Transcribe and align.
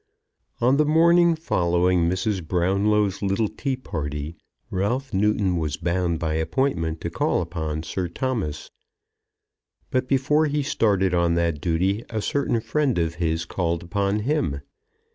On 0.61 0.77
the 0.77 0.85
morning 0.85 1.35
following 1.35 2.09
Mrs. 2.09 2.43
Brownlow's 2.47 3.21
little 3.21 3.47
tea 3.47 3.75
party 3.75 4.35
Ralph 4.71 5.13
Newton 5.13 5.57
was 5.57 5.77
bound 5.77 6.17
by 6.19 6.33
appointment 6.33 6.99
to 7.01 7.11
call 7.11 7.39
upon 7.39 7.83
Sir 7.83 8.07
Thomas. 8.07 8.71
But 9.91 10.07
before 10.07 10.47
he 10.47 10.63
started 10.63 11.13
on 11.13 11.35
that 11.35 11.61
duty 11.61 12.03
a 12.09 12.19
certain 12.19 12.61
friend 12.61 12.97
of 12.97 13.13
his 13.21 13.45
called 13.45 13.83
upon 13.83 14.21
him. 14.21 14.61